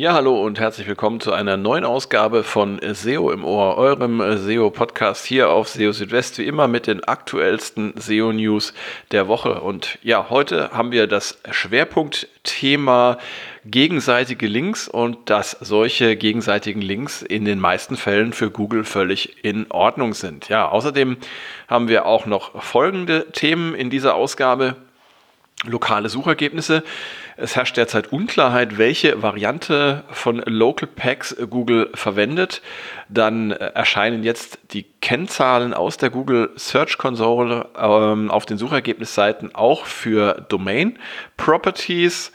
Ja, 0.00 0.14
hallo 0.14 0.42
und 0.42 0.58
herzlich 0.58 0.88
willkommen 0.88 1.20
zu 1.20 1.30
einer 1.34 1.58
neuen 1.58 1.84
Ausgabe 1.84 2.42
von 2.42 2.80
SEO 2.82 3.30
im 3.32 3.44
Ohr, 3.44 3.76
eurem 3.76 4.22
SEO-Podcast 4.38 5.26
hier 5.26 5.50
auf 5.50 5.68
SEO 5.68 5.92
Südwest, 5.92 6.38
wie 6.38 6.46
immer 6.46 6.68
mit 6.68 6.86
den 6.86 7.04
aktuellsten 7.04 7.92
SEO-News 7.98 8.72
der 9.12 9.28
Woche. 9.28 9.60
Und 9.60 9.98
ja, 10.00 10.30
heute 10.30 10.70
haben 10.72 10.90
wir 10.90 11.06
das 11.06 11.38
Schwerpunktthema 11.50 13.18
gegenseitige 13.66 14.46
Links 14.46 14.88
und 14.88 15.28
dass 15.28 15.50
solche 15.60 16.16
gegenseitigen 16.16 16.80
Links 16.80 17.20
in 17.20 17.44
den 17.44 17.60
meisten 17.60 17.98
Fällen 17.98 18.32
für 18.32 18.50
Google 18.50 18.84
völlig 18.84 19.44
in 19.44 19.70
Ordnung 19.70 20.14
sind. 20.14 20.48
Ja, 20.48 20.66
außerdem 20.66 21.18
haben 21.68 21.88
wir 21.88 22.06
auch 22.06 22.24
noch 22.24 22.62
folgende 22.62 23.30
Themen 23.32 23.74
in 23.74 23.90
dieser 23.90 24.14
Ausgabe 24.14 24.76
lokale 25.64 26.08
Suchergebnisse. 26.08 26.82
Es 27.36 27.56
herrscht 27.56 27.76
derzeit 27.76 28.12
Unklarheit, 28.12 28.78
welche 28.78 29.22
Variante 29.22 30.04
von 30.10 30.38
Local 30.46 30.88
Packs 30.88 31.36
Google 31.48 31.90
verwendet. 31.94 32.62
Dann 33.08 33.50
äh, 33.50 33.72
erscheinen 33.74 34.22
jetzt 34.22 34.58
die 34.72 34.84
Kennzahlen 35.00 35.74
aus 35.74 35.96
der 35.96 36.10
Google 36.10 36.50
Search 36.56 36.98
Console 36.98 37.68
ähm, 37.78 38.30
auf 38.30 38.46
den 38.46 38.58
Suchergebnisseiten 38.58 39.54
auch 39.54 39.86
für 39.86 40.46
Domain 40.48 40.98
Properties. 41.36 42.32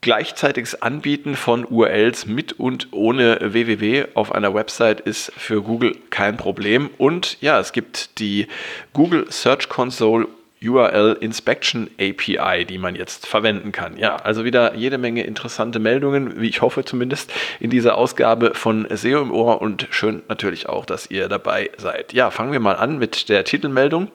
Gleichzeitiges 0.00 0.80
Anbieten 0.80 1.34
von 1.34 1.64
URLs 1.64 2.26
mit 2.26 2.52
und 2.52 2.88
ohne 2.92 3.38
www 3.42 4.06
auf 4.14 4.30
einer 4.30 4.54
Website 4.54 5.00
ist 5.00 5.32
für 5.36 5.60
Google 5.60 5.96
kein 6.10 6.36
Problem. 6.36 6.88
Und 6.98 7.40
ja, 7.40 7.58
es 7.58 7.72
gibt 7.72 8.20
die 8.20 8.46
Google 8.92 9.26
Search 9.28 9.68
Console 9.68 10.28
URL 10.62 11.16
Inspection 11.20 11.90
API, 12.00 12.64
die 12.64 12.78
man 12.78 12.94
jetzt 12.94 13.26
verwenden 13.26 13.72
kann. 13.72 13.96
Ja, 13.96 14.16
also 14.16 14.44
wieder 14.44 14.74
jede 14.74 14.98
Menge 14.98 15.24
interessante 15.24 15.78
Meldungen, 15.78 16.40
wie 16.40 16.48
ich 16.48 16.62
hoffe 16.62 16.84
zumindest 16.84 17.32
in 17.60 17.70
dieser 17.70 17.96
Ausgabe 17.96 18.54
von 18.54 18.86
SEO 18.90 19.22
im 19.22 19.32
Ohr 19.32 19.60
und 19.60 19.86
schön 19.90 20.22
natürlich 20.28 20.68
auch, 20.68 20.84
dass 20.84 21.10
ihr 21.10 21.28
dabei 21.28 21.70
seid. 21.76 22.12
Ja, 22.12 22.30
fangen 22.30 22.52
wir 22.52 22.60
mal 22.60 22.74
an 22.74 22.98
mit 22.98 23.28
der 23.28 23.44
Titelmeldung. 23.44 24.10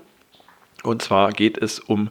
Und 0.83 1.01
zwar 1.01 1.31
geht 1.31 1.57
es 1.57 1.79
um 1.79 2.09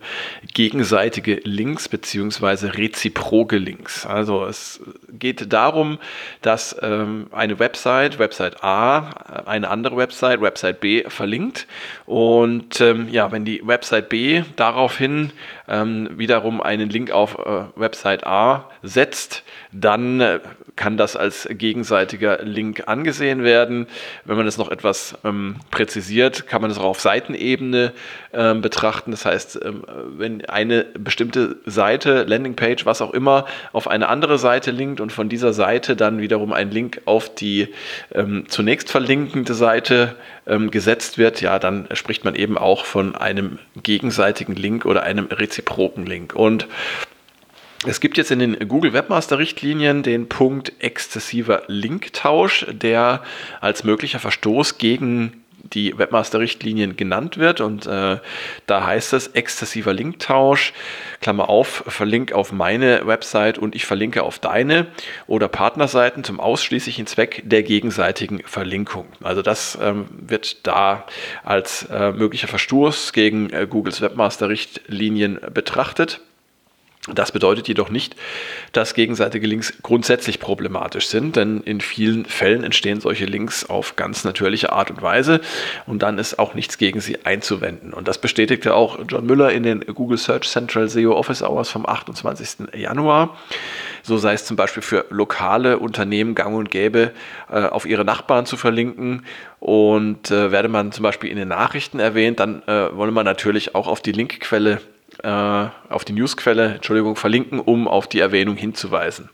gegenseitige 0.54 1.40
Links 1.44 1.88
beziehungsweise 1.88 2.76
reziproke 2.78 3.58
Links. 3.58 4.06
Also 4.06 4.44
es 4.46 4.80
geht 5.10 5.52
darum, 5.52 5.98
dass 6.40 6.74
ähm, 6.80 7.26
eine 7.32 7.58
Website, 7.58 8.18
Website 8.18 8.64
A, 8.64 9.10
eine 9.44 9.68
andere 9.68 9.96
Website, 9.98 10.40
Website 10.40 10.80
B 10.80 11.04
verlinkt. 11.08 11.66
Und 12.06 12.80
ähm, 12.80 13.08
ja, 13.10 13.30
wenn 13.30 13.44
die 13.44 13.60
Website 13.66 14.08
B 14.08 14.42
daraufhin 14.56 15.32
ähm, 15.68 16.08
wiederum 16.16 16.62
einen 16.62 16.88
Link 16.88 17.10
auf 17.10 17.38
äh, 17.38 17.64
Website 17.76 18.26
A 18.26 18.70
setzt, 18.82 19.42
dann 19.70 20.20
äh, 20.20 20.40
kann 20.76 20.96
das 20.96 21.16
als 21.16 21.48
gegenseitiger 21.50 22.42
Link 22.42 22.84
angesehen 22.86 23.42
werden. 23.42 23.86
Wenn 24.24 24.36
man 24.36 24.46
das 24.46 24.58
noch 24.58 24.70
etwas 24.70 25.16
ähm, 25.24 25.56
präzisiert, 25.70 26.46
kann 26.46 26.62
man 26.62 26.70
das 26.70 26.78
auch 26.78 26.84
auf 26.84 27.00
Seitenebene 27.00 27.92
ähm, 28.32 28.61
betrachten. 28.62 29.10
Das 29.10 29.26
heißt, 29.26 29.60
ähm, 29.64 29.84
wenn 30.16 30.44
eine 30.46 30.84
bestimmte 30.94 31.56
Seite, 31.66 32.22
Landingpage, 32.22 32.86
was 32.86 33.02
auch 33.02 33.12
immer, 33.12 33.44
auf 33.72 33.88
eine 33.88 34.08
andere 34.08 34.38
Seite 34.38 34.70
linkt 34.70 35.00
und 35.00 35.12
von 35.12 35.28
dieser 35.28 35.52
Seite 35.52 35.96
dann 35.96 36.20
wiederum 36.20 36.52
ein 36.52 36.70
Link 36.70 37.02
auf 37.04 37.34
die 37.34 37.68
ähm, 38.14 38.44
zunächst 38.48 38.90
verlinkende 38.90 39.54
Seite 39.54 40.14
ähm, 40.46 40.70
gesetzt 40.70 41.18
wird, 41.18 41.40
ja, 41.40 41.58
dann 41.58 41.88
spricht 41.92 42.24
man 42.24 42.34
eben 42.34 42.56
auch 42.56 42.84
von 42.84 43.14
einem 43.14 43.58
gegenseitigen 43.82 44.54
Link 44.54 44.86
oder 44.86 45.02
einem 45.02 45.26
reziproken 45.26 46.06
Link. 46.06 46.34
Und 46.34 46.66
es 47.84 47.98
gibt 47.98 48.16
jetzt 48.16 48.30
in 48.30 48.38
den 48.38 48.68
Google 48.68 48.92
Webmaster 48.92 49.38
Richtlinien 49.38 50.04
den 50.04 50.28
Punkt 50.28 50.72
exzessiver 50.78 51.64
Linktausch, 51.66 52.64
der 52.70 53.22
als 53.60 53.82
möglicher 53.82 54.20
Verstoß 54.20 54.78
gegen 54.78 55.41
die 55.62 55.96
Webmaster-Richtlinien 55.96 56.96
genannt 56.96 57.38
wird. 57.38 57.60
Und 57.60 57.86
äh, 57.86 58.18
da 58.66 58.86
heißt 58.86 59.12
es 59.12 59.28
exzessiver 59.28 59.92
Linktausch, 59.92 60.72
Klammer 61.20 61.48
auf, 61.48 61.84
verlink 61.86 62.32
auf 62.32 62.52
meine 62.52 63.06
Website 63.06 63.58
und 63.58 63.74
ich 63.74 63.86
verlinke 63.86 64.22
auf 64.22 64.38
deine 64.38 64.86
oder 65.26 65.48
Partnerseiten 65.48 66.24
zum 66.24 66.40
ausschließlichen 66.40 67.06
Zweck 67.06 67.42
der 67.44 67.62
gegenseitigen 67.62 68.42
Verlinkung. 68.44 69.06
Also 69.22 69.42
das 69.42 69.78
ähm, 69.80 70.06
wird 70.10 70.66
da 70.66 71.06
als 71.44 71.84
äh, 71.84 72.12
möglicher 72.12 72.48
Verstoß 72.48 73.12
gegen 73.12 73.50
äh, 73.50 73.66
Googles 73.68 74.00
Webmaster-Richtlinien 74.00 75.38
betrachtet. 75.52 76.20
Das 77.08 77.32
bedeutet 77.32 77.66
jedoch 77.66 77.90
nicht, 77.90 78.14
dass 78.70 78.94
gegenseitige 78.94 79.44
Links 79.48 79.74
grundsätzlich 79.82 80.38
problematisch 80.38 81.08
sind, 81.08 81.34
denn 81.34 81.60
in 81.62 81.80
vielen 81.80 82.26
Fällen 82.26 82.62
entstehen 82.62 83.00
solche 83.00 83.24
Links 83.24 83.68
auf 83.68 83.96
ganz 83.96 84.22
natürliche 84.22 84.70
Art 84.70 84.88
und 84.92 85.02
Weise 85.02 85.40
und 85.86 86.04
dann 86.04 86.18
ist 86.18 86.38
auch 86.38 86.54
nichts 86.54 86.78
gegen 86.78 87.00
sie 87.00 87.24
einzuwenden. 87.24 87.92
Und 87.92 88.06
das 88.06 88.18
bestätigte 88.18 88.74
auch 88.74 89.00
John 89.08 89.26
Müller 89.26 89.50
in 89.50 89.64
den 89.64 89.80
Google 89.80 90.16
Search 90.16 90.48
Central 90.48 90.88
SEO 90.88 91.16
Office 91.16 91.42
Hours 91.42 91.70
vom 91.70 91.86
28. 91.86 92.68
Januar. 92.76 93.36
So 94.04 94.16
sei 94.16 94.34
es 94.34 94.44
zum 94.44 94.56
Beispiel 94.56 94.84
für 94.84 95.04
lokale 95.10 95.80
Unternehmen 95.80 96.36
gang 96.36 96.54
und 96.54 96.70
gäbe, 96.70 97.10
äh, 97.50 97.64
auf 97.64 97.84
ihre 97.84 98.04
Nachbarn 98.04 98.46
zu 98.46 98.56
verlinken. 98.56 99.26
Und 99.58 100.30
äh, 100.30 100.52
werde 100.52 100.68
man 100.68 100.92
zum 100.92 101.02
Beispiel 101.02 101.30
in 101.30 101.36
den 101.36 101.48
Nachrichten 101.48 101.98
erwähnt, 101.98 102.38
dann 102.38 102.62
äh, 102.68 102.96
wolle 102.96 103.10
man 103.10 103.24
natürlich 103.24 103.74
auch 103.74 103.88
auf 103.88 104.00
die 104.00 104.12
Linkquelle 104.12 104.80
äh, 105.22 105.28
auf 105.28 106.04
die 106.04 106.12
Newsquelle, 106.12 106.74
Entschuldigung, 106.74 107.16
verlinken, 107.16 107.60
um 107.60 107.88
auf 107.88 108.06
die 108.06 108.20
Erwähnung 108.20 108.56
hinzuweisen. 108.56 109.28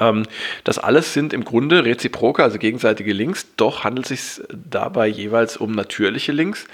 Ähm, 0.00 0.24
das 0.64 0.78
alles 0.78 1.12
sind 1.12 1.32
im 1.32 1.44
Grunde 1.44 1.84
reziproke, 1.84 2.42
also 2.42 2.58
gegenseitige 2.58 3.12
Links, 3.12 3.54
doch 3.56 3.84
handelt 3.84 4.10
es 4.10 4.36
sich 4.36 4.46
dabei 4.52 5.06
jeweils 5.06 5.56
um 5.56 5.72
natürliche 5.72 6.32
Links. 6.32 6.66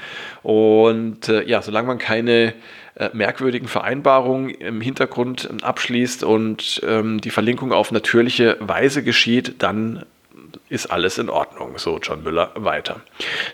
Und 0.43 1.28
äh, 1.28 1.44
ja, 1.47 1.62
solange 1.62 1.88
man 1.88 1.99
keine 1.99 2.54
äh, 2.94 3.10
merkwürdigen 3.12 3.69
Vereinbarungen 3.69 4.50
im 4.50 4.81
Hintergrund 4.81 5.50
abschließt 5.62 6.25
und 6.25 6.81
ähm, 6.87 7.20
die 7.20 7.31
Verlinkung 7.31 7.72
auf 7.72 7.93
natürliche 7.93 8.56
Weise 8.60 9.03
geschieht, 9.03 9.56
dann 9.59 10.04
ist 10.70 10.86
alles 10.86 11.19
in 11.19 11.28
Ordnung, 11.28 11.76
so 11.78 11.98
John 11.98 12.22
Müller 12.22 12.53
weiter. 12.54 13.00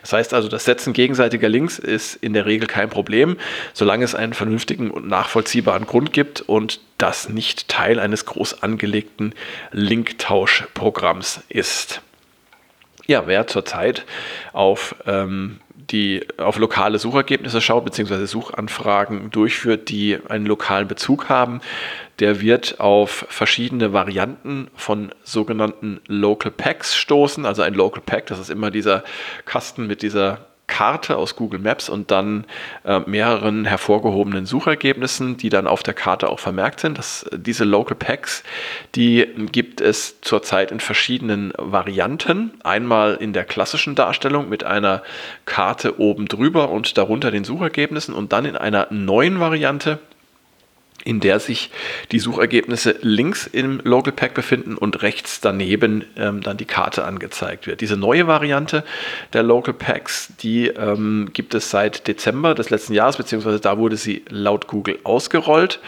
Das 0.03 0.13
heißt 0.13 0.35
also, 0.35 0.49
das 0.49 0.67
Setzen 0.67 0.93
gegenseitiger 0.93 1.49
Links 1.49 1.79
ist 1.79 2.15
in 2.15 2.35
der 2.35 2.47
Regel 2.47 2.69
kein 2.69 2.91
Problem, 2.91 3.39
solange 3.73 4.05
es 4.05 4.15
einen 4.15 4.35
vernünftigen 4.35 4.91
und 4.91 5.09
nachvollziehbaren 5.09 5.87
Grund 5.87 6.13
gibt 6.13 6.43
und 6.43 6.81
das 6.99 7.29
nicht 7.31 7.69
Teil 7.69 7.99
eines 7.99 8.27
groß 8.27 8.63
angelegten 8.63 9.35
Linktauschprogramms 9.73 11.41
ist. 11.49 12.03
Ja, 13.07 13.27
wer 13.27 13.47
zurzeit 13.47 14.05
auf 14.53 14.95
ähm, 15.07 15.61
die 15.91 16.27
auf 16.37 16.59
lokale 16.59 16.99
Suchergebnisse 16.99 17.61
schaut, 17.61 17.85
beziehungsweise 17.85 18.27
Suchanfragen 18.27 19.31
durchführt, 19.31 19.89
die 19.89 20.19
einen 20.29 20.47
lokalen 20.47 20.89
Bezug 20.89 21.29
haben, 21.29 21.61
der 22.19 22.41
wird 22.41 22.81
auf 22.81 23.27
verschiedene 23.29 23.93
Varianten 23.93 24.69
von 24.75 25.13
sogenannten 25.23 26.01
Local 26.07 26.51
Packs 26.51 26.97
stoßen. 26.97 27.45
Also 27.47 27.63
ein 27.63 27.75
Local 27.75 28.03
Pack, 28.05 28.27
das 28.27 28.39
ist 28.39 28.51
immer 28.51 28.71
dieser 28.71 29.05
Kasten 29.45 29.87
mit 29.87 30.03
dieser 30.03 30.47
Karte 30.67 31.17
aus 31.17 31.37
Google 31.37 31.61
Maps 31.61 31.89
und 31.89 32.11
dann 32.11 32.45
äh, 32.85 33.01
mehreren 33.01 33.65
hervorgehobenen 33.65 34.47
Suchergebnissen, 34.47 35.37
die 35.37 35.49
dann 35.49 35.67
auf 35.67 35.83
der 35.83 35.95
Karte 35.95 36.29
auch 36.29 36.41
vermerkt 36.41 36.81
sind. 36.81 36.99
Das, 36.99 37.25
diese 37.33 37.65
Local 37.65 37.97
Packs, 37.97 38.43
die 38.95 39.27
gibt 39.53 39.81
es 39.81 40.21
zurzeit 40.21 40.73
in 40.73 40.81
verschiedenen 40.81 41.53
Varianten. 41.57 42.53
Einmal 42.65 43.15
in 43.15 43.33
der 43.33 43.45
klassischen 43.45 43.95
Darstellung 43.95 44.49
mit 44.49 44.65
einer 44.65 45.03
Karte 45.45 46.01
oben 46.01 46.27
drüber 46.27 46.71
und 46.71 46.99
darunter 46.99 47.31
den 47.31 47.45
Suchergebnissen 47.45 48.15
und 48.15 48.33
dann 48.33 48.45
in 48.45 48.57
einer 48.57 48.89
neuen 48.91 49.41
Variante, 49.41 50.01
in 51.07 51.21
der 51.21 51.41
sich 51.41 51.71
die 52.13 52.19
Suchergebnisse 52.19 52.97
links 53.01 53.47
im 53.47 53.81
Local 53.85 54.13
Pack 54.13 54.35
befinden 54.35 54.77
und 54.77 55.03
rechts 55.03 55.41
daneben 55.41 56.05
ähm, 56.17 56.43
dann 56.43 56.57
die 56.57 56.65
Karte 56.65 57.05
angezeigt 57.05 57.67
wird. 57.67 57.81
Diese 57.81 57.97
neue 57.97 58.27
Variante 58.27 58.85
der 59.33 59.43
Local 59.43 59.73
Packs, 59.75 60.33
die 60.41 60.67
ähm, 60.69 61.31
gibt 61.33 61.55
es 61.55 61.71
seit 61.71 62.09
Dezember 62.09 62.55
des 62.55 62.71
letzten 62.71 62.93
Jahres, 62.93 63.17
beziehungsweise 63.17 63.61
da 63.61 63.79
wurde 63.79 63.97
sie 63.97 64.25
laut 64.29 64.67
Google 64.67 64.99
ausgerollt 65.05 65.81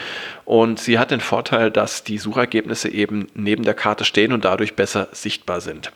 und 0.49 0.81
sie 0.81 0.99
hat 0.99 1.11
den 1.11 1.21
Vorteil, 1.21 1.71
dass 1.71 2.05
die 2.05 2.17
Suchergebnisse 2.17 2.89
eben 2.89 3.27
neben 3.35 3.65
der 3.65 3.75
Karte 3.75 4.07
stehen 4.07 4.33
und 4.33 4.47
dadurch 4.47 4.77
besser 4.77 5.09
sichtbar 5.13 5.61
sind. 5.61 5.93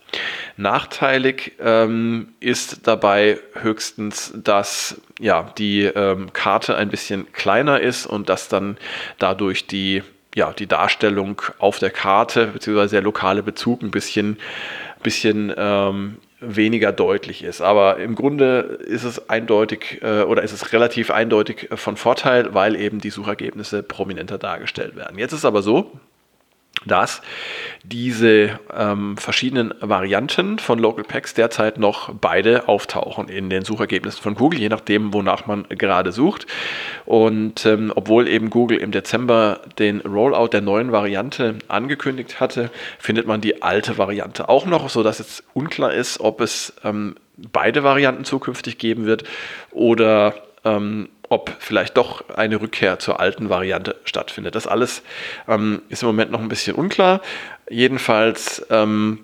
Nachteilig 0.58 1.52
ähm, 1.58 2.34
ist 2.38 2.86
dabei 2.86 3.38
höchstens, 3.54 4.30
dass 4.36 5.00
ja, 5.18 5.50
die 5.56 5.84
ähm, 5.84 6.34
Karte 6.34 6.76
ein 6.76 6.90
bisschen 6.90 7.32
kleiner 7.32 7.80
ist 7.80 8.04
und 8.04 8.28
dass 8.28 8.48
dann 8.48 8.76
dadurch 9.18 9.66
die, 9.68 10.02
ja, 10.34 10.52
die 10.52 10.66
Darstellung 10.66 11.40
auf 11.58 11.78
der 11.78 11.90
Karte 11.90 12.48
bzw. 12.48 12.88
der 12.88 13.00
lokale 13.00 13.42
Bezug 13.42 13.80
ein 13.80 13.90
bisschen, 13.90 14.36
bisschen 15.02 15.50
ähm, 15.56 16.18
weniger 16.42 16.92
deutlich 16.92 17.42
ist. 17.42 17.60
Aber 17.60 17.98
im 17.98 18.14
Grunde 18.14 18.78
ist 18.86 19.04
es 19.04 19.28
eindeutig 19.30 20.00
äh, 20.02 20.22
oder 20.22 20.42
ist 20.42 20.52
es 20.52 20.72
relativ 20.72 21.10
eindeutig 21.10 21.68
von 21.74 21.96
Vorteil, 21.96 22.54
weil 22.54 22.76
eben 22.76 23.00
die 23.00 23.10
Suchergebnisse 23.10 23.82
prominenter 23.82 24.38
dargestellt 24.38 24.96
werden. 24.96 25.18
Jetzt 25.18 25.32
ist 25.32 25.44
aber 25.44 25.62
so, 25.62 25.92
dass 26.86 27.22
diese 27.84 28.58
ähm, 28.76 29.16
verschiedenen 29.16 29.74
Varianten 29.80 30.58
von 30.58 30.78
Local 30.78 31.04
Packs 31.04 31.34
derzeit 31.34 31.78
noch 31.78 32.12
beide 32.14 32.68
auftauchen 32.68 33.28
in 33.28 33.50
den 33.50 33.64
Suchergebnissen 33.64 34.22
von 34.22 34.34
Google, 34.34 34.60
je 34.60 34.68
nachdem, 34.68 35.12
wonach 35.12 35.46
man 35.46 35.66
gerade 35.68 36.12
sucht. 36.12 36.46
Und 37.04 37.66
ähm, 37.66 37.92
obwohl 37.94 38.28
eben 38.28 38.50
Google 38.50 38.78
im 38.78 38.92
Dezember 38.92 39.60
den 39.78 40.00
Rollout 40.00 40.48
der 40.48 40.60
neuen 40.60 40.92
Variante 40.92 41.56
angekündigt 41.68 42.40
hatte, 42.40 42.70
findet 42.98 43.26
man 43.26 43.40
die 43.40 43.62
alte 43.62 43.98
Variante 43.98 44.48
auch 44.48 44.66
noch, 44.66 44.88
sodass 44.88 45.18
jetzt 45.18 45.44
unklar 45.54 45.92
ist, 45.92 46.20
ob 46.20 46.40
es 46.40 46.74
ähm, 46.84 47.16
beide 47.36 47.82
Varianten 47.82 48.24
zukünftig 48.24 48.78
geben 48.78 49.06
wird 49.06 49.24
oder 49.70 50.34
ähm, 50.64 51.08
ob 51.32 51.50
vielleicht 51.58 51.96
doch 51.96 52.28
eine 52.28 52.60
Rückkehr 52.60 52.98
zur 52.98 53.18
alten 53.18 53.48
Variante 53.48 53.96
stattfindet. 54.04 54.54
Das 54.54 54.66
alles 54.66 55.02
ähm, 55.48 55.80
ist 55.88 56.02
im 56.02 56.08
Moment 56.08 56.30
noch 56.30 56.40
ein 56.40 56.48
bisschen 56.48 56.76
unklar. 56.76 57.22
Jedenfalls 57.70 58.66
ähm, 58.68 59.20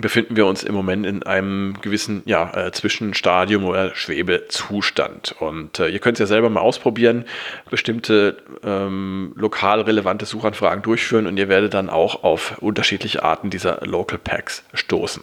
befinden 0.00 0.36
wir 0.36 0.46
uns 0.46 0.62
im 0.62 0.74
Moment 0.74 1.04
in 1.04 1.22
einem 1.22 1.74
gewissen 1.82 2.22
ja, 2.24 2.50
äh, 2.54 2.72
Zwischenstadium 2.72 3.64
oder 3.64 3.94
Schwebezustand. 3.94 5.34
Und 5.38 5.80
äh, 5.80 5.88
ihr 5.88 5.98
könnt 5.98 6.14
es 6.14 6.20
ja 6.20 6.26
selber 6.26 6.48
mal 6.48 6.60
ausprobieren, 6.60 7.26
bestimmte 7.70 8.38
ähm, 8.64 9.32
lokal 9.36 9.82
relevante 9.82 10.24
Suchanfragen 10.24 10.82
durchführen 10.82 11.26
und 11.26 11.36
ihr 11.36 11.48
werdet 11.48 11.74
dann 11.74 11.90
auch 11.90 12.24
auf 12.24 12.56
unterschiedliche 12.58 13.22
Arten 13.22 13.50
dieser 13.50 13.84
Local 13.84 14.18
Packs 14.18 14.64
stoßen. 14.72 15.22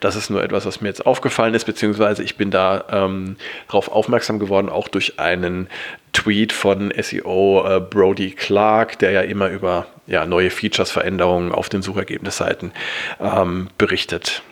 Das 0.00 0.16
ist 0.16 0.30
nur 0.30 0.42
etwas, 0.42 0.64
was 0.64 0.80
mir 0.80 0.88
jetzt 0.88 1.04
aufgefallen 1.04 1.52
ist, 1.52 1.66
beziehungsweise 1.66 2.22
ich 2.22 2.36
bin 2.36 2.50
da 2.50 2.84
ähm, 2.90 3.36
darauf 3.68 3.90
aufmerksam 3.90 4.38
geworden, 4.38 4.70
auch 4.70 4.88
durch 4.88 5.18
einen 5.20 5.68
Tweet 6.16 6.54
von 6.54 6.94
SEO 6.98 7.62
äh, 7.66 7.78
Brody 7.78 8.30
Clark, 8.30 8.98
der 9.00 9.10
ja 9.10 9.20
immer 9.20 9.50
über 9.50 9.86
ja, 10.06 10.24
neue 10.24 10.48
Features, 10.48 10.90
Veränderungen 10.90 11.52
auf 11.52 11.68
den 11.68 11.82
Suchergebnisseiten 11.82 12.72
ähm, 13.20 13.68
berichtet. 13.76 14.42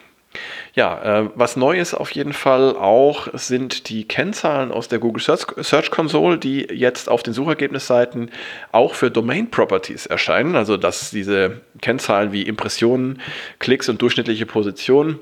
Ja, 0.75 1.20
äh, 1.22 1.31
was 1.34 1.56
neu 1.56 1.78
ist 1.78 1.94
auf 1.94 2.11
jeden 2.11 2.34
Fall 2.34 2.76
auch, 2.76 3.28
sind 3.32 3.88
die 3.88 4.06
Kennzahlen 4.06 4.72
aus 4.72 4.88
der 4.88 4.99
Google 4.99 5.22
Search, 5.22 5.46
Search 5.62 5.90
Console, 5.90 6.37
die 6.37 6.66
jetzt 6.70 7.08
auf 7.08 7.22
den 7.22 7.32
Suchergebnisseiten 7.32 8.31
auch 8.70 8.94
für 8.94 9.10
Domain 9.10 9.50
Properties 9.50 10.05
erscheinen. 10.05 10.56
Also, 10.56 10.76
dass 10.76 11.12
diese 11.12 11.62
Kennzahlen 11.81 12.32
wie 12.32 12.43
Impressionen, 12.43 13.22
Klicks 13.58 13.88
und 13.88 14.02
durchschnittliche 14.02 14.44
Positionen 14.44 15.19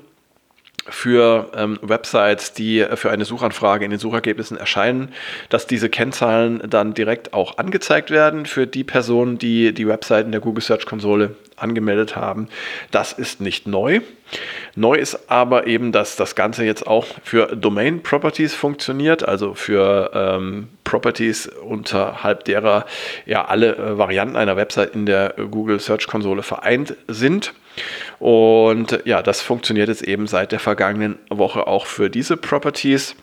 für 0.87 1.49
ähm, 1.55 1.79
Websites, 1.81 2.53
die 2.53 2.85
für 2.95 3.11
eine 3.11 3.25
Suchanfrage 3.25 3.85
in 3.85 3.91
den 3.91 3.99
Suchergebnissen 3.99 4.57
erscheinen, 4.57 5.13
dass 5.49 5.67
diese 5.67 5.89
Kennzahlen 5.89 6.61
dann 6.69 6.93
direkt 6.93 7.33
auch 7.33 7.57
angezeigt 7.57 8.11
werden 8.11 8.45
für 8.45 8.67
die 8.67 8.83
Personen, 8.83 9.37
die 9.37 9.73
die 9.73 9.87
Webseiten 9.87 10.31
der 10.31 10.41
Google 10.41 10.63
Search 10.63 10.85
Konsole 10.85 11.35
angemeldet 11.55 12.15
haben. 12.15 12.49
Das 12.91 13.13
ist 13.13 13.39
nicht 13.39 13.67
neu. 13.67 14.01
Neu 14.75 14.95
ist 14.95 15.29
aber 15.29 15.67
eben, 15.67 15.91
dass 15.91 16.15
das 16.15 16.35
Ganze 16.35 16.65
jetzt 16.65 16.87
auch 16.87 17.05
für 17.23 17.55
Domain 17.55 18.01
Properties 18.01 18.53
funktioniert, 18.53 19.27
also 19.27 19.53
für 19.53 20.11
ähm, 20.13 20.69
Properties 20.83 21.47
unterhalb 21.47 22.43
derer 22.45 22.85
ja 23.25 23.45
alle 23.45 23.75
äh, 23.75 23.97
Varianten 23.97 24.35
einer 24.35 24.57
Website 24.57 24.95
in 24.95 25.05
der 25.05 25.35
Google 25.51 25.79
Search 25.79 26.07
Konsole 26.07 26.43
vereint 26.43 26.95
sind. 27.07 27.53
Und 28.19 28.99
ja, 29.05 29.21
das 29.21 29.41
funktioniert 29.41 29.89
jetzt 29.89 30.03
eben 30.03 30.27
seit 30.27 30.51
der 30.51 30.59
vergangenen 30.59 31.17
Woche 31.29 31.67
auch 31.67 31.85
für 31.85 32.09
diese 32.09 32.37
Properties. 32.37 33.15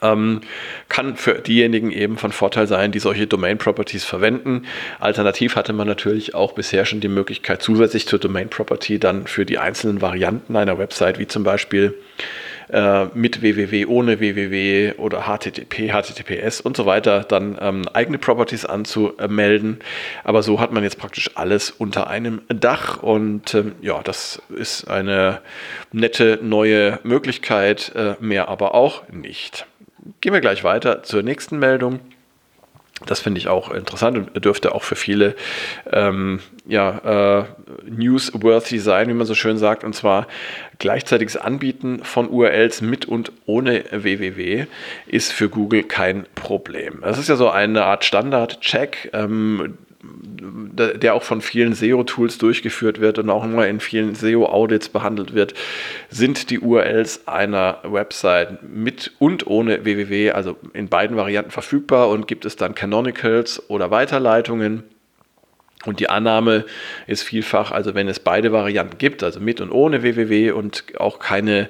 Ähm, 0.00 0.42
kann 0.88 1.16
für 1.16 1.34
diejenigen 1.34 1.90
eben 1.90 2.18
von 2.18 2.30
Vorteil 2.30 2.68
sein, 2.68 2.92
die 2.92 3.00
solche 3.00 3.26
Domain 3.26 3.58
Properties 3.58 4.04
verwenden. 4.04 4.66
Alternativ 5.00 5.56
hatte 5.56 5.72
man 5.72 5.88
natürlich 5.88 6.36
auch 6.36 6.52
bisher 6.52 6.84
schon 6.84 7.00
die 7.00 7.08
Möglichkeit, 7.08 7.62
zusätzlich 7.62 8.06
zur 8.06 8.20
Domain 8.20 8.48
Property 8.48 9.00
dann 9.00 9.26
für 9.26 9.44
die 9.44 9.58
einzelnen 9.58 10.00
Varianten 10.00 10.54
einer 10.54 10.78
Website, 10.78 11.18
wie 11.18 11.26
zum 11.26 11.42
Beispiel 11.42 11.94
äh, 12.70 13.06
mit 13.14 13.42
www, 13.42 13.86
ohne 13.86 14.20
www 14.20 14.94
oder 14.98 15.22
HTTP, 15.22 15.90
HTTPS 15.92 16.60
und 16.60 16.76
so 16.76 16.86
weiter 16.86 17.24
dann 17.24 17.56
ähm, 17.60 17.88
eigene 17.92 18.18
Properties 18.18 18.64
anzumelden. 18.64 19.78
Aber 20.24 20.42
so 20.42 20.60
hat 20.60 20.72
man 20.72 20.82
jetzt 20.82 20.98
praktisch 20.98 21.30
alles 21.34 21.70
unter 21.70 22.08
einem 22.08 22.42
Dach 22.48 23.02
und 23.02 23.54
ähm, 23.54 23.72
ja, 23.80 24.00
das 24.02 24.42
ist 24.54 24.88
eine 24.88 25.40
nette 25.92 26.38
neue 26.42 27.00
Möglichkeit, 27.02 27.92
äh, 27.94 28.14
mehr 28.20 28.48
aber 28.48 28.74
auch 28.74 29.08
nicht. 29.08 29.66
Gehen 30.20 30.32
wir 30.32 30.40
gleich 30.40 30.64
weiter 30.64 31.02
zur 31.02 31.22
nächsten 31.22 31.58
Meldung. 31.58 32.00
Das 33.06 33.20
finde 33.20 33.38
ich 33.38 33.48
auch 33.48 33.70
interessant 33.70 34.18
und 34.18 34.44
dürfte 34.44 34.74
auch 34.74 34.82
für 34.82 34.96
viele 34.96 35.34
ähm, 35.90 36.40
ja, 36.66 37.40
äh, 37.40 37.44
newsworthy 37.88 38.78
sein, 38.78 39.08
wie 39.08 39.14
man 39.14 39.26
so 39.26 39.34
schön 39.34 39.56
sagt. 39.56 39.84
Und 39.84 39.94
zwar 39.94 40.26
gleichzeitiges 40.78 41.36
Anbieten 41.36 42.04
von 42.04 42.28
URLs 42.28 42.80
mit 42.80 43.06
und 43.06 43.32
ohne 43.46 43.84
www 43.90 44.66
ist 45.06 45.32
für 45.32 45.48
Google 45.48 45.84
kein 45.84 46.26
Problem. 46.34 47.00
Das 47.02 47.18
ist 47.18 47.28
ja 47.28 47.36
so 47.36 47.50
eine 47.50 47.84
Art 47.84 48.04
Standard-Check. 48.04 49.10
Ähm, 49.12 49.78
der 50.00 51.14
auch 51.14 51.24
von 51.24 51.40
vielen 51.40 51.74
SEO-Tools 51.74 52.38
durchgeführt 52.38 53.00
wird 53.00 53.18
und 53.18 53.30
auch 53.30 53.44
immer 53.44 53.66
in 53.66 53.80
vielen 53.80 54.14
SEO-Audits 54.14 54.90
behandelt 54.90 55.34
wird, 55.34 55.54
sind 56.08 56.50
die 56.50 56.60
URLs 56.60 57.26
einer 57.26 57.78
Website 57.82 58.62
mit 58.62 59.12
und 59.18 59.46
ohne 59.46 59.84
www, 59.84 60.30
also 60.30 60.56
in 60.72 60.88
beiden 60.88 61.16
Varianten 61.16 61.50
verfügbar 61.50 62.10
und 62.10 62.28
gibt 62.28 62.44
es 62.44 62.54
dann 62.54 62.76
Canonicals 62.76 63.68
oder 63.68 63.90
Weiterleitungen 63.90 64.84
und 65.88 66.00
die 66.00 66.08
Annahme 66.08 66.64
ist 67.06 67.22
vielfach, 67.22 67.70
also 67.70 67.94
wenn 67.94 68.08
es 68.08 68.20
beide 68.20 68.52
Varianten 68.52 68.98
gibt, 68.98 69.22
also 69.22 69.40
mit 69.40 69.60
und 69.60 69.70
ohne 69.70 70.02
www 70.02 70.52
und 70.52 70.84
auch 70.98 71.18
keine 71.18 71.68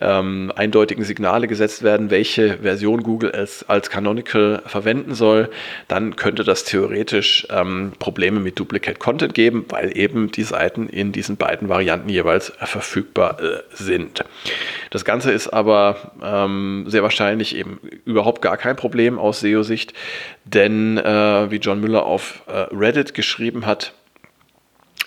ähm, 0.00 0.52
eindeutigen 0.54 1.04
Signale 1.04 1.46
gesetzt 1.46 1.82
werden, 1.82 2.10
welche 2.10 2.58
Version 2.58 3.02
Google 3.02 3.32
als, 3.32 3.68
als 3.68 3.90
Canonical 3.90 4.62
verwenden 4.66 5.14
soll, 5.14 5.48
dann 5.88 6.16
könnte 6.16 6.44
das 6.44 6.64
theoretisch 6.64 7.46
ähm, 7.50 7.92
Probleme 7.98 8.40
mit 8.40 8.58
Duplicate 8.58 8.98
Content 8.98 9.34
geben, 9.34 9.64
weil 9.68 9.96
eben 9.96 10.30
die 10.30 10.42
Seiten 10.42 10.88
in 10.88 11.12
diesen 11.12 11.36
beiden 11.36 11.68
Varianten 11.68 12.08
jeweils 12.08 12.52
verfügbar 12.58 13.40
äh, 13.40 13.60
sind. 13.72 14.24
Das 14.90 15.04
Ganze 15.04 15.30
ist 15.30 15.48
aber 15.48 16.12
ähm, 16.22 16.84
sehr 16.88 17.02
wahrscheinlich 17.02 17.54
eben 17.54 17.78
überhaupt 18.04 18.42
gar 18.42 18.56
kein 18.56 18.76
Problem 18.76 19.18
aus 19.18 19.40
SEO-Sicht, 19.40 19.94
denn 20.44 20.98
äh, 20.98 21.50
wie 21.50 21.56
John 21.56 21.80
Müller 21.80 22.04
auf 22.04 22.42
äh, 22.48 22.74
Reddit 22.74 23.14
geschrieben 23.14 23.59
hat, 23.66 23.94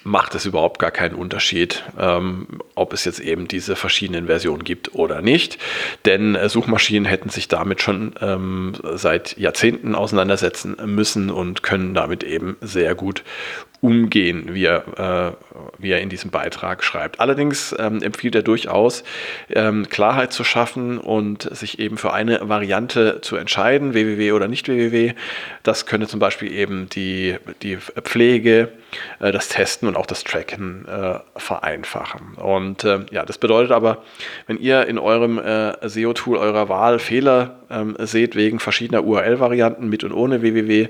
macht 0.03 0.35
es 0.35 0.45
überhaupt 0.45 0.79
gar 0.79 0.91
keinen 0.91 1.15
Unterschied, 1.15 1.83
ähm, 1.97 2.47
ob 2.75 2.93
es 2.93 3.05
jetzt 3.05 3.19
eben 3.19 3.47
diese 3.47 3.75
verschiedenen 3.75 4.27
Versionen 4.27 4.63
gibt 4.63 4.95
oder 4.95 5.21
nicht. 5.21 5.57
Denn 6.05 6.35
äh, 6.35 6.49
Suchmaschinen 6.49 7.05
hätten 7.05 7.29
sich 7.29 7.47
damit 7.47 7.81
schon 7.81 8.13
ähm, 8.21 8.73
seit 8.95 9.37
Jahrzehnten 9.37 9.95
auseinandersetzen 9.95 10.75
müssen 10.85 11.29
und 11.29 11.63
können 11.63 11.93
damit 11.93 12.23
eben 12.23 12.57
sehr 12.61 12.95
gut 12.95 13.23
umgehen, 13.83 14.53
wie 14.53 14.63
er, 14.63 15.35
äh, 15.35 15.51
wie 15.77 15.91
er 15.91 15.99
in 15.99 16.07
diesem 16.07 16.31
Beitrag 16.31 16.85
schreibt. 16.85 17.19
Allerdings 17.19 17.75
ähm, 17.77 18.01
empfiehlt 18.01 18.33
er 18.33 18.41
durchaus, 18.41 19.03
ähm, 19.49 19.89
Klarheit 19.89 20.31
zu 20.31 20.45
schaffen 20.45 20.97
und 20.97 21.53
sich 21.53 21.79
eben 21.79 21.97
für 21.97 22.13
eine 22.13 22.47
Variante 22.47 23.19
zu 23.19 23.35
entscheiden, 23.35 23.93
www 23.93 24.31
oder 24.31 24.47
nicht 24.47 24.69
www. 24.69 25.15
Das 25.63 25.85
könnte 25.85 26.07
zum 26.07 26.21
Beispiel 26.21 26.53
eben 26.53 26.87
die, 26.89 27.35
die 27.61 27.75
Pflege, 27.75 28.69
äh, 29.19 29.33
das 29.33 29.49
Testen 29.49 29.89
und 29.89 29.97
auch 29.97 30.05
das 30.05 30.23
Tracken 30.23 30.87
äh, 30.87 31.19
vereinfachen. 31.35 32.35
Und 32.35 32.85
äh, 32.85 32.99
ja, 33.11 33.25
das 33.25 33.37
bedeutet 33.37 33.73
aber, 33.73 34.01
wenn 34.47 34.59
ihr 34.59 34.87
in 34.87 34.97
eurem 34.97 35.39
äh, 35.39 35.73
SEO-Tool 35.89 36.37
eurer 36.37 36.69
Wahl 36.69 36.99
Fehler 36.99 37.59
ähm, 37.69 37.97
seht 37.99 38.37
wegen 38.37 38.59
verschiedener 38.59 39.03
URL-Varianten 39.03 39.89
mit 39.89 40.05
und 40.05 40.13
ohne 40.13 40.41
www, 40.41 40.87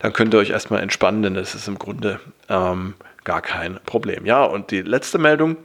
dann 0.00 0.12
könnt 0.12 0.34
ihr 0.34 0.38
euch 0.38 0.50
erstmal 0.50 0.82
entspannen, 0.82 1.22
denn 1.22 1.34
das 1.34 1.54
ist 1.54 1.68
im 1.68 1.78
Grunde 1.78 2.18
ähm, 2.48 2.94
gar 3.24 3.42
kein 3.42 3.78
Problem. 3.86 4.26
Ja, 4.26 4.44
und 4.44 4.70
die 4.70 4.82
letzte 4.82 5.18
Meldung. 5.18 5.56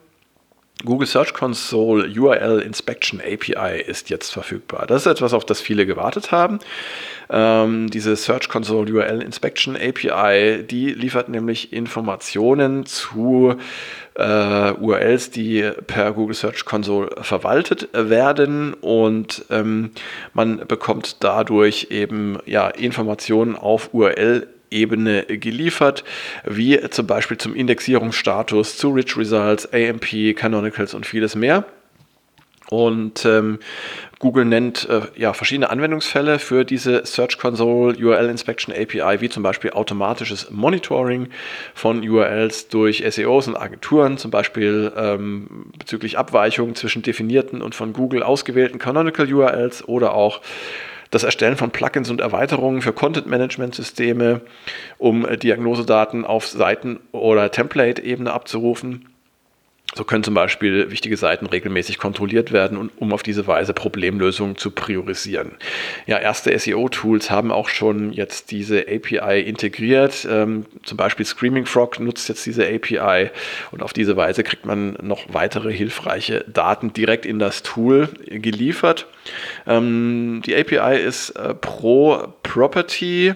Google 0.85 1.07
Search 1.07 1.33
Console 1.33 2.07
URL 2.07 2.59
Inspection 2.59 3.19
API 3.19 3.81
ist 3.81 4.11
jetzt 4.11 4.31
verfügbar. 4.31 4.85
Das 4.85 5.07
ist 5.07 5.11
etwas, 5.11 5.33
auf 5.33 5.43
das 5.43 5.59
viele 5.59 5.87
gewartet 5.87 6.31
haben. 6.31 6.59
Ähm, 7.31 7.89
diese 7.89 8.15
Search 8.15 8.47
Console 8.47 8.91
URL 8.93 9.23
Inspection 9.23 9.75
API, 9.75 10.63
die 10.63 10.93
liefert 10.93 11.29
nämlich 11.29 11.73
Informationen 11.73 12.85
zu 12.85 13.55
äh, 14.13 14.71
URLs, 14.73 15.31
die 15.31 15.67
per 15.87 16.13
Google 16.13 16.35
Search 16.35 16.63
Console 16.63 17.09
verwaltet 17.21 17.89
werden 17.93 18.75
und 18.75 19.45
ähm, 19.49 19.91
man 20.33 20.67
bekommt 20.67 21.23
dadurch 21.23 21.87
eben 21.89 22.37
ja, 22.45 22.67
Informationen 22.67 23.55
auf 23.55 23.93
URL 23.93 24.47
Ebene 24.69 25.25
geliefert, 25.25 26.03
wie 26.45 26.79
zum 26.89 27.07
Beispiel 27.07 27.37
zum 27.37 27.55
Indexierungsstatus, 27.55 28.77
zu 28.77 28.89
Rich 28.89 29.17
Results, 29.17 29.71
AMP, 29.71 30.35
Canonicals 30.35 30.93
und 30.93 31.05
vieles 31.05 31.35
mehr. 31.35 31.65
Und 32.69 33.23
ähm, 33.25 33.59
Google 34.19 34.45
nennt 34.45 34.89
äh, 34.89 35.01
ja, 35.15 35.33
verschiedene 35.33 35.69
Anwendungsfälle 35.69 36.37
für 36.37 36.65
diese 36.65 37.05
Search 37.05 37.37
Console 37.37 37.95
URL 37.97 38.29
Inspection 38.29 38.73
API, 38.73 39.21
wie 39.21 39.29
zum 39.29 39.41
Beispiel 39.41 39.71
automatisches 39.71 40.51
Monitoring 40.51 41.29
von 41.73 42.07
URLs 42.07 42.67
durch 42.67 43.03
SEOs 43.07 43.47
und 43.47 43.55
Agenturen, 43.55 44.17
zum 44.17 44.31
Beispiel 44.31 44.91
ähm, 44.97 45.71
bezüglich 45.77 46.17
Abweichungen 46.17 46.75
zwischen 46.75 47.03
definierten 47.03 47.61
und 47.61 47.73
von 47.73 47.93
Google 47.93 48.21
ausgewählten 48.21 48.79
Canonical 48.79 49.31
URLs 49.31 49.87
oder 49.87 50.13
auch 50.13 50.41
das 51.11 51.23
Erstellen 51.23 51.57
von 51.57 51.71
Plugins 51.71 52.09
und 52.09 52.21
Erweiterungen 52.21 52.81
für 52.81 52.93
Content-Management-Systeme, 52.93 54.41
um 54.97 55.25
äh, 55.25 55.37
Diagnosedaten 55.37 56.25
auf 56.25 56.47
Seiten- 56.47 56.99
oder 57.11 57.51
Template-Ebene 57.51 58.31
abzurufen 58.31 59.07
so 59.95 60.03
können 60.03 60.23
zum 60.23 60.33
Beispiel 60.33 60.91
wichtige 60.91 61.17
Seiten 61.17 61.45
regelmäßig 61.45 61.97
kontrolliert 61.97 62.51
werden, 62.51 62.91
um 62.97 63.13
auf 63.13 63.23
diese 63.23 63.47
Weise 63.47 63.73
Problemlösungen 63.73 64.57
zu 64.57 64.71
priorisieren. 64.71 65.53
Ja, 66.05 66.19
erste 66.19 66.57
SEO-Tools 66.57 67.31
haben 67.31 67.51
auch 67.51 67.69
schon 67.69 68.11
jetzt 68.11 68.51
diese 68.51 68.81
API 68.81 69.41
integriert. 69.41 70.27
Ähm, 70.29 70.65
zum 70.83 70.97
Beispiel 70.97 71.25
Screaming 71.25 71.65
Frog 71.65 71.99
nutzt 71.99 72.27
jetzt 72.29 72.45
diese 72.45 72.67
API 72.67 73.31
und 73.71 73.81
auf 73.81 73.93
diese 73.93 74.17
Weise 74.17 74.43
kriegt 74.43 74.65
man 74.65 74.97
noch 75.01 75.25
weitere 75.29 75.73
hilfreiche 75.73 76.43
Daten 76.47 76.91
direkt 76.93 77.25
in 77.25 77.39
das 77.39 77.63
Tool 77.63 78.09
geliefert. 78.27 79.07
Ähm, 79.65 80.41
die 80.45 80.55
API 80.55 80.99
ist 80.99 81.31
äh, 81.31 81.53
pro 81.53 82.33
Property 82.43 83.33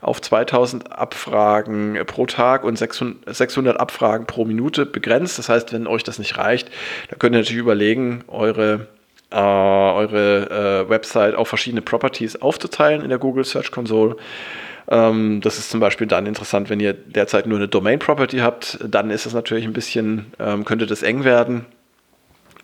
auf 0.00 0.20
2000 0.20 0.92
Abfragen 0.92 1.98
pro 2.06 2.26
Tag 2.26 2.64
und 2.64 2.76
600 2.78 3.80
Abfragen 3.80 4.26
pro 4.26 4.44
Minute 4.44 4.86
begrenzt. 4.86 5.38
Das 5.38 5.48
heißt, 5.48 5.72
wenn 5.72 5.86
euch 5.86 6.04
das 6.04 6.18
nicht 6.18 6.36
reicht, 6.36 6.70
dann 7.08 7.18
könnt 7.18 7.34
ihr 7.34 7.38
natürlich 7.38 7.60
überlegen, 7.60 8.24
eure 8.28 8.88
äh, 9.30 9.36
eure 9.36 10.84
äh, 10.86 10.88
Website 10.88 11.34
auf 11.34 11.48
verschiedene 11.48 11.82
Properties 11.82 12.36
aufzuteilen 12.36 13.02
in 13.02 13.08
der 13.08 13.18
Google 13.18 13.44
Search 13.44 13.72
Console. 13.72 14.16
Ähm, 14.88 15.40
das 15.40 15.58
ist 15.58 15.70
zum 15.70 15.80
Beispiel 15.80 16.06
dann 16.06 16.26
interessant, 16.26 16.70
wenn 16.70 16.78
ihr 16.78 16.92
derzeit 16.92 17.46
nur 17.46 17.58
eine 17.58 17.68
Domain 17.68 17.98
Property 17.98 18.38
habt, 18.38 18.78
dann 18.86 19.10
ist 19.10 19.26
es 19.26 19.34
natürlich 19.34 19.64
ein 19.64 19.72
bisschen, 19.72 20.32
ähm, 20.38 20.64
könnte 20.64 20.86
das 20.86 21.02
eng 21.02 21.24
werden. 21.24 21.66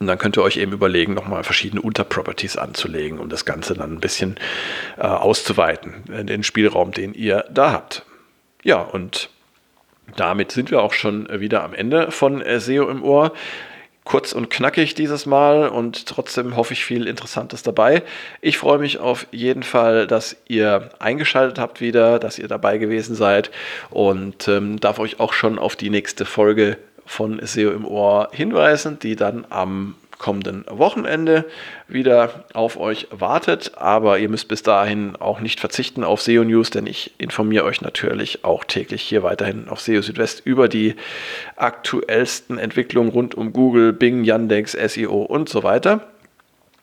Und 0.01 0.07
dann 0.07 0.17
könnt 0.17 0.39
ihr 0.39 0.43
euch 0.43 0.57
eben 0.57 0.73
überlegen, 0.73 1.13
nochmal 1.13 1.45
verschiedene 1.45 1.83
Unterproperties 1.83 2.57
anzulegen, 2.57 3.19
um 3.19 3.29
das 3.29 3.45
Ganze 3.45 3.75
dann 3.75 3.93
ein 3.93 4.01
bisschen 4.01 4.37
äh, 4.97 5.03
auszuweiten, 5.03 6.11
äh, 6.11 6.25
den 6.25 6.43
Spielraum, 6.43 6.93
den 6.93 7.13
ihr 7.13 7.45
da 7.51 7.73
habt. 7.73 8.07
Ja, 8.63 8.81
und 8.81 9.29
damit 10.17 10.53
sind 10.53 10.71
wir 10.71 10.81
auch 10.81 10.95
schon 10.95 11.29
wieder 11.31 11.63
am 11.63 11.75
Ende 11.75 12.11
von 12.11 12.41
äh, 12.41 12.61
SEO 12.61 12.89
im 12.89 13.05
Ohr. 13.05 13.33
Kurz 14.05 14.33
und 14.33 14.49
knackig 14.49 14.95
dieses 14.95 15.27
Mal 15.27 15.69
und 15.69 16.07
trotzdem 16.07 16.57
hoffe 16.57 16.73
ich 16.73 16.83
viel 16.83 17.07
Interessantes 17.07 17.63
dabei. 17.63 18.03
Ich 18.41 18.57
freue 18.57 18.79
mich 18.79 18.99
auf 18.99 19.27
jeden 19.31 19.63
Fall, 19.63 20.07
dass 20.07 20.39
ihr 20.49 20.89
eingeschaltet 20.99 21.59
habt 21.59 21.83
wieder, 21.83 22.19
dass 22.19 22.39
ihr 22.39 22.49
dabei 22.49 22.79
gewesen 22.79 23.15
seid 23.15 23.51
und 23.91 24.49
ähm, 24.49 24.81
darf 24.81 24.99
euch 24.99 25.21
auch 25.21 25.35
schon 25.35 25.59
auf 25.59 25.77
die 25.77 25.91
nächste 25.91 26.25
Folge 26.25 26.79
von 27.07 27.41
SEO 27.43 27.71
im 27.71 27.87
Ohr 27.87 28.29
hinweisen, 28.33 28.99
die 28.99 29.17
dann 29.17 29.47
am 29.51 29.95
kommenden 30.21 30.65
Wochenende 30.69 31.47
wieder 31.89 32.45
auf 32.53 32.79
euch 32.79 33.09
wartet. 33.11 33.73
Aber 33.77 34.19
ihr 34.19 34.29
müsst 34.29 34.47
bis 34.47 34.63
dahin 34.63 35.17
auch 35.17 35.41
nicht 35.41 35.59
verzichten 35.59 36.05
auf 36.05 36.21
SEO 36.21 36.45
News, 36.45 36.71
denn 36.71 36.87
ich 36.87 37.13
informiere 37.19 37.65
euch 37.65 37.81
natürlich 37.81 38.45
auch 38.45 38.65
täglich 38.65 39.03
hier 39.03 39.25
weiterhin 39.25 39.69
auf 39.69 39.81
SEO 39.81 40.03
Südwest 40.03 40.43
über 40.45 40.69
die 40.69 40.95
aktuellsten 41.57 42.59
Entwicklungen 42.59 43.11
rund 43.11 43.35
um 43.35 43.53
Google, 43.53 43.93
Bing, 43.93 44.23
Yandex, 44.23 44.73
SEO 44.73 45.23
und 45.23 45.49
so 45.49 45.65
weiter. 45.65 46.07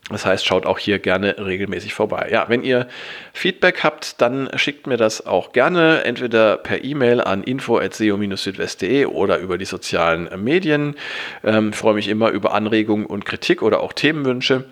Das 0.10 0.26
heißt, 0.26 0.46
schaut 0.46 0.66
auch 0.66 0.80
hier 0.80 1.00
gerne 1.00 1.36
regelmäßig 1.38 1.94
vorbei. 1.94 2.30
Ja, 2.32 2.46
wenn 2.48 2.64
ihr 2.64 2.88
Feedback 3.34 3.84
habt, 3.84 4.22
dann 4.22 4.50
schickt 4.56 4.88
mir 4.88 4.96
das 4.96 5.26
auch 5.26 5.52
gerne 5.52 6.06
entweder 6.06 6.56
per 6.58 6.84
E-Mail 6.84 7.20
an 7.20 7.44
info@seo-südwest.de 7.44 9.06
oder 9.08 9.38
über 9.40 9.58
die 9.58 9.66
sozialen 9.66 10.30
Medien. 10.42 10.96
Ähm, 11.44 11.74
freue 11.74 11.96
mich 11.96 12.08
immer 12.08 12.30
über 12.30 12.54
Anregungen 12.54 13.06
und 13.06 13.26
Kritik 13.26 13.62
oder 13.62 13.82
auch 13.82 13.92
Themenwünsche. 13.92 14.66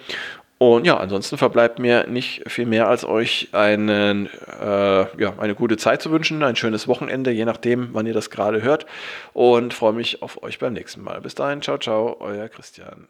Und 0.57 0.87
ja, 0.87 0.95
ansonsten 0.95 1.37
verbleibt 1.37 1.79
mir 1.79 2.07
nicht 2.07 2.49
viel 2.49 2.65
mehr, 2.65 2.87
als 2.87 3.03
euch 3.03 3.49
einen, 3.51 4.29
äh, 4.61 5.21
ja, 5.21 5.33
eine 5.37 5.53
gute 5.53 5.75
Zeit 5.75 6.01
zu 6.01 6.11
wünschen, 6.11 6.41
ein 6.43 6.55
schönes 6.55 6.87
Wochenende, 6.87 7.31
je 7.31 7.43
nachdem, 7.43 7.89
wann 7.91 8.05
ihr 8.05 8.13
das 8.13 8.29
gerade 8.29 8.61
hört. 8.61 8.85
Und 9.33 9.73
freue 9.73 9.91
mich 9.91 10.21
auf 10.21 10.41
euch 10.43 10.59
beim 10.59 10.71
nächsten 10.71 11.03
Mal. 11.03 11.19
Bis 11.19 11.35
dahin, 11.35 11.61
ciao, 11.61 11.77
ciao, 11.77 12.15
euer 12.21 12.47
Christian. 12.47 13.09